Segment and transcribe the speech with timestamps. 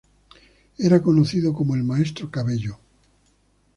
[0.79, 2.79] Era conocido como "el maestro Cabello".